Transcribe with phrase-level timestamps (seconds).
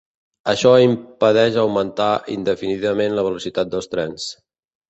[0.53, 2.09] Això impedeix augmentar
[2.39, 4.31] indefinidament la velocitat dels trens.